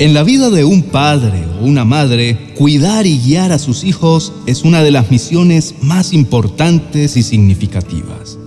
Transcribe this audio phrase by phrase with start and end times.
[0.00, 4.32] En la vida de un padre o una madre, cuidar y guiar a sus hijos
[4.46, 8.38] es una de las misiones más importantes y significativas.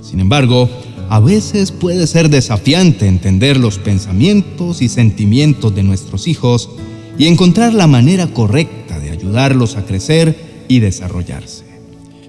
[0.00, 0.70] Sin embargo,
[1.08, 6.70] a veces puede ser desafiante entender los pensamientos y sentimientos de nuestros hijos
[7.18, 11.64] y encontrar la manera correcta de ayudarlos a crecer y desarrollarse.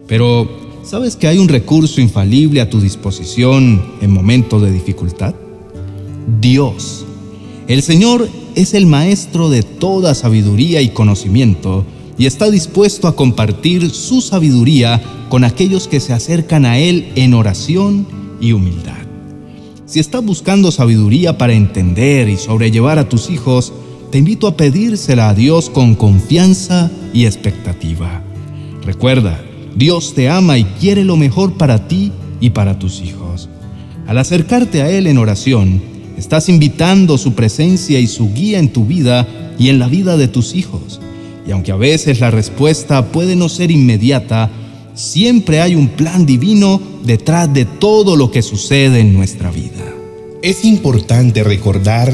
[0.08, 0.50] Pero,
[0.82, 5.36] ¿sabes que hay un recurso infalible a tu disposición en momentos de dificultad?
[6.42, 7.06] Dios.
[7.68, 11.86] El Señor es el maestro de toda sabiduría y conocimiento
[12.18, 17.34] y está dispuesto a compartir su sabiduría con aquellos que se acercan a Él en
[17.34, 18.08] oración
[18.40, 18.94] y humildad.
[19.86, 23.74] Si estás buscando sabiduría para entender y sobrellevar a tus hijos,
[24.12, 28.22] te invito a pedírsela a Dios con confianza y expectativa.
[28.86, 29.42] Recuerda,
[29.76, 33.50] Dios te ama y quiere lo mejor para ti y para tus hijos.
[34.06, 35.93] Al acercarte a Él en oración,
[36.24, 39.28] Estás invitando su presencia y su guía en tu vida
[39.60, 41.02] y en la vida de tus hijos.
[41.46, 44.50] Y aunque a veces la respuesta puede no ser inmediata,
[44.96, 49.84] siempre hay un plan divino detrás de todo lo que sucede en nuestra vida.
[50.42, 52.14] Es importante recordar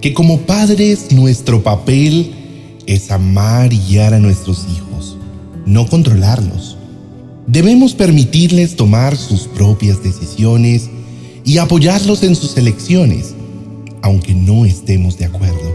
[0.00, 2.32] que como padres nuestro papel
[2.86, 5.18] es amar y guiar a nuestros hijos,
[5.66, 6.78] no controlarlos.
[7.46, 10.88] Debemos permitirles tomar sus propias decisiones
[11.44, 13.34] y apoyarlos en sus elecciones,
[14.02, 15.72] aunque no estemos de acuerdo.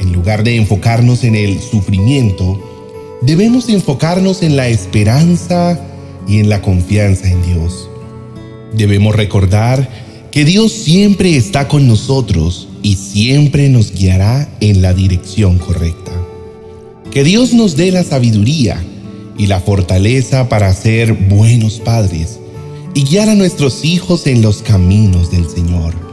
[0.00, 2.60] En lugar de enfocarnos en el sufrimiento,
[3.22, 5.78] debemos enfocarnos en la esperanza
[6.26, 7.88] y en la confianza en Dios.
[8.74, 9.88] Debemos recordar
[10.30, 16.12] que Dios siempre está con nosotros y siempre nos guiará en la dirección correcta.
[17.10, 18.82] Que Dios nos dé la sabiduría
[19.36, 22.38] y la fortaleza para ser buenos padres
[22.94, 26.11] y guiar a nuestros hijos en los caminos del Señor.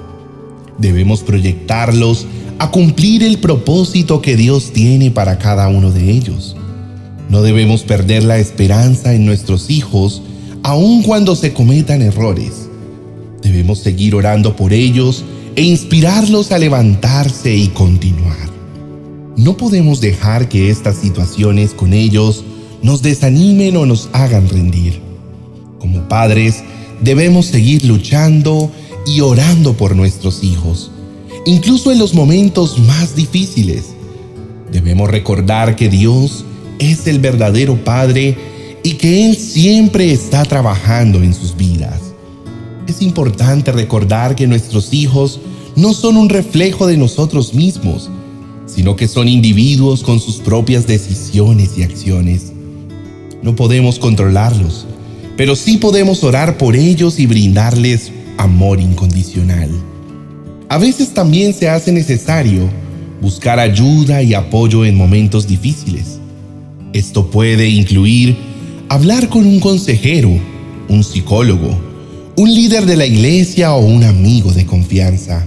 [0.79, 2.25] Debemos proyectarlos
[2.57, 6.55] a cumplir el propósito que Dios tiene para cada uno de ellos.
[7.29, 10.21] No debemos perder la esperanza en nuestros hijos
[10.63, 12.67] aun cuando se cometan errores.
[13.41, 15.23] Debemos seguir orando por ellos
[15.55, 18.49] e inspirarlos a levantarse y continuar.
[19.37, 22.43] No podemos dejar que estas situaciones con ellos
[22.81, 24.99] nos desanimen o nos hagan rendir.
[25.79, 26.63] Como padres,
[27.01, 28.71] debemos seguir luchando
[29.05, 30.91] y orando por nuestros hijos,
[31.45, 33.93] incluso en los momentos más difíciles.
[34.71, 36.45] Debemos recordar que Dios
[36.79, 38.37] es el verdadero Padre
[38.83, 41.99] y que Él siempre está trabajando en sus vidas.
[42.87, 45.39] Es importante recordar que nuestros hijos
[45.75, 48.09] no son un reflejo de nosotros mismos,
[48.65, 52.51] sino que son individuos con sus propias decisiones y acciones.
[53.41, 54.85] No podemos controlarlos,
[55.37, 59.69] pero sí podemos orar por ellos y brindarles amor incondicional.
[60.69, 62.69] A veces también se hace necesario
[63.21, 66.19] buscar ayuda y apoyo en momentos difíciles.
[66.93, 68.37] Esto puede incluir
[68.87, 70.31] hablar con un consejero,
[70.87, 71.77] un psicólogo,
[72.37, 75.45] un líder de la iglesia o un amigo de confianza.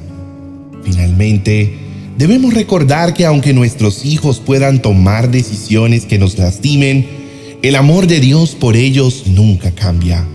[0.84, 1.78] Finalmente,
[2.18, 7.06] debemos recordar que aunque nuestros hijos puedan tomar decisiones que nos lastimen,
[7.62, 10.26] el amor de Dios por ellos nunca cambia.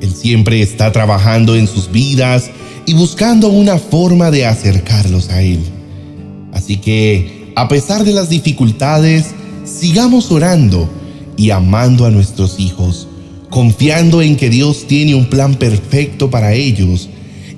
[0.00, 2.50] Él siempre está trabajando en sus vidas
[2.86, 5.60] y buscando una forma de acercarlos a Él.
[6.52, 9.26] Así que, a pesar de las dificultades,
[9.64, 10.88] sigamos orando
[11.36, 13.08] y amando a nuestros hijos,
[13.50, 17.08] confiando en que Dios tiene un plan perfecto para ellos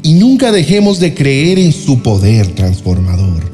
[0.03, 3.51] y nunca dejemos de creer en su poder transformador.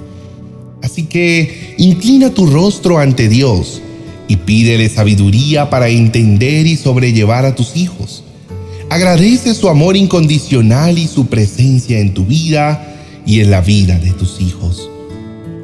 [0.82, 3.82] Así que inclina tu rostro ante Dios
[4.28, 8.22] y pídele sabiduría para entender y sobrellevar a tus hijos.
[8.88, 12.94] Agradece su amor incondicional y su presencia en tu vida
[13.26, 14.88] y en la vida de tus hijos.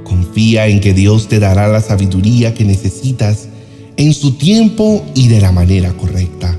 [0.03, 3.49] Confía en que Dios te dará la sabiduría que necesitas
[3.97, 6.59] en su tiempo y de la manera correcta.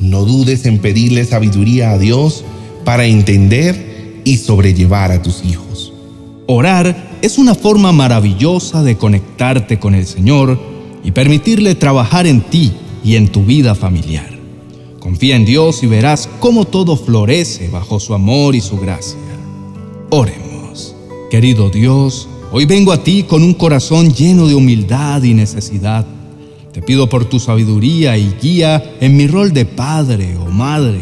[0.00, 2.44] No dudes en pedirle sabiduría a Dios
[2.84, 5.92] para entender y sobrellevar a tus hijos.
[6.48, 10.60] Orar es una forma maravillosa de conectarte con el Señor
[11.04, 12.72] y permitirle trabajar en ti
[13.04, 14.31] y en tu vida familiar.
[15.02, 19.18] Confía en Dios y verás cómo todo florece bajo su amor y su gracia.
[20.10, 20.94] Oremos.
[21.28, 26.06] Querido Dios, hoy vengo a ti con un corazón lleno de humildad y necesidad.
[26.72, 31.00] Te pido por tu sabiduría y guía en mi rol de padre o madre.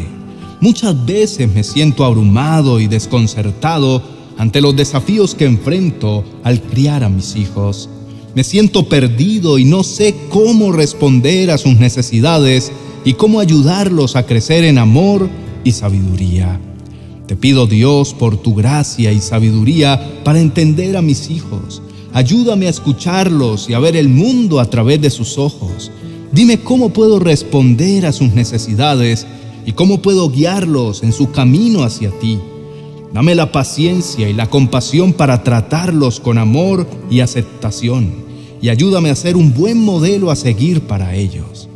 [0.61, 4.01] Muchas veces me siento abrumado y desconcertado
[4.35, 7.87] ante los desafíos que enfrento al criar a mis hijos.
[8.33, 12.71] Me siento perdido y no sé cómo responder a sus necesidades
[13.03, 15.29] y cómo ayudarlos a crecer en amor
[15.63, 16.59] y sabiduría.
[17.27, 21.81] Te pido Dios por tu gracia y sabiduría para entender a mis hijos.
[22.13, 25.91] Ayúdame a escucharlos y a ver el mundo a través de sus ojos.
[26.31, 29.25] Dime cómo puedo responder a sus necesidades
[29.65, 32.39] y cómo puedo guiarlos en su camino hacia ti.
[33.13, 38.31] Dame la paciencia y la compasión para tratarlos con amor y aceptación
[38.61, 41.67] y ayúdame a ser un buen modelo a seguir para ellos.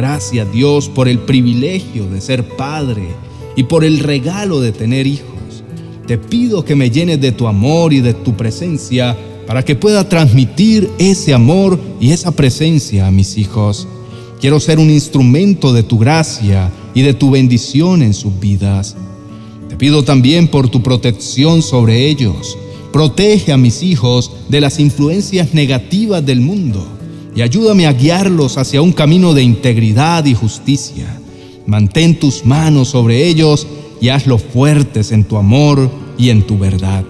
[0.00, 3.06] Gracias Dios por el privilegio de ser padre
[3.54, 5.62] y por el regalo de tener hijos.
[6.06, 9.14] Te pido que me llenes de tu amor y de tu presencia
[9.46, 13.86] para que pueda transmitir ese amor y esa presencia a mis hijos.
[14.40, 18.96] Quiero ser un instrumento de tu gracia y de tu bendición en sus vidas.
[19.68, 22.56] Te pido también por tu protección sobre ellos.
[22.90, 26.99] Protege a mis hijos de las influencias negativas del mundo
[27.34, 31.20] y ayúdame a guiarlos hacia un camino de integridad y justicia.
[31.66, 33.66] Mantén tus manos sobre ellos
[34.00, 37.04] y hazlos fuertes en tu amor y en tu verdad.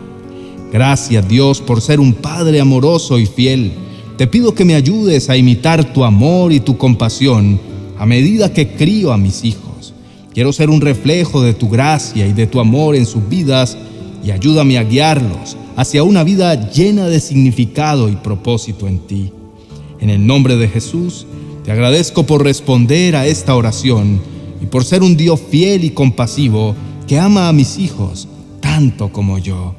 [0.72, 3.72] Gracias Dios por ser un Padre amoroso y fiel.
[4.16, 7.60] Te pido que me ayudes a imitar tu amor y tu compasión
[7.98, 9.94] a medida que crío a mis hijos.
[10.34, 13.76] Quiero ser un reflejo de tu gracia y de tu amor en sus vidas
[14.24, 19.32] y ayúdame a guiarlos hacia una vida llena de significado y propósito en ti.
[20.00, 21.26] En el nombre de Jesús,
[21.64, 24.20] te agradezco por responder a esta oración
[24.62, 26.74] y por ser un Dios fiel y compasivo
[27.06, 28.28] que ama a mis hijos
[28.60, 29.74] tanto como yo.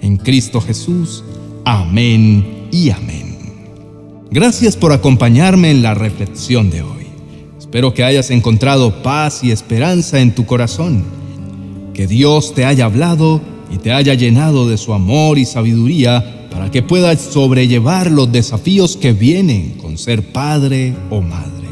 [0.00, 1.24] En Cristo Jesús,
[1.64, 3.38] amén y amén.
[4.30, 7.06] Gracias por acompañarme en la reflexión de hoy.
[7.58, 11.04] Espero que hayas encontrado paz y esperanza en tu corazón.
[11.94, 13.40] Que Dios te haya hablado
[13.72, 18.96] y te haya llenado de su amor y sabiduría para que puedas sobrellevar los desafíos
[18.96, 21.68] que vienen con ser padre o madre.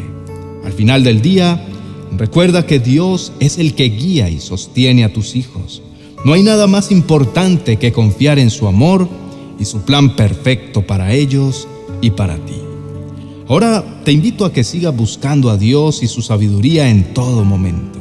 [0.64, 1.62] Al final del día,
[2.16, 5.82] recuerda que Dios es el que guía y sostiene a tus hijos.
[6.24, 9.08] No hay nada más importante que confiar en su amor
[9.58, 11.68] y su plan perfecto para ellos
[12.00, 12.54] y para ti.
[13.48, 17.99] Ahora te invito a que sigas buscando a Dios y su sabiduría en todo momento.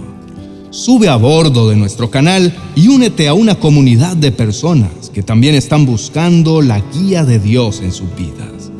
[0.72, 5.56] Sube a bordo de nuestro canal y únete a una comunidad de personas que también
[5.56, 8.72] están buscando la guía de Dios en sus vidas.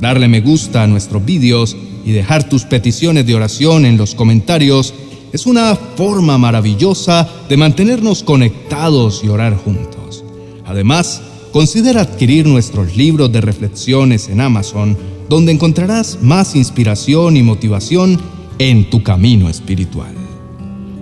[0.00, 4.92] Darle me gusta a nuestros vídeos y dejar tus peticiones de oración en los comentarios
[5.32, 10.24] es una forma maravillosa de mantenernos conectados y orar juntos.
[10.66, 11.22] Además,
[11.52, 14.98] considera adquirir nuestros libros de reflexiones en Amazon,
[15.28, 18.20] donde encontrarás más inspiración y motivación
[18.58, 20.19] en tu camino espiritual.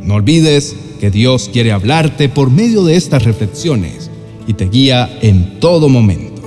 [0.09, 4.11] No olvides que Dios quiere hablarte por medio de estas reflexiones
[4.47, 6.41] y te guía en todo momento.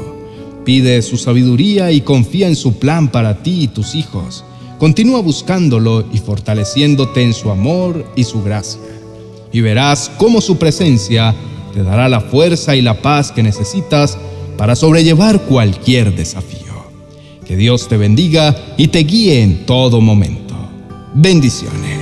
[0.66, 4.44] Pide su sabiduría y confía en su plan para ti y tus hijos.
[4.80, 8.82] Continúa buscándolo y fortaleciéndote en su amor y su gracia.
[9.54, 11.36] Y verás cómo su presencia
[11.72, 14.18] te dará la fuerza y la paz que necesitas
[14.58, 16.74] para sobrellevar cualquier desafío.
[17.46, 20.56] Que Dios te bendiga y te guíe en todo momento.
[21.14, 22.01] Bendiciones.